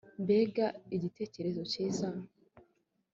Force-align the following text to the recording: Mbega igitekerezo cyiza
Mbega 0.23 0.65
igitekerezo 0.95 1.61
cyiza 1.71 2.07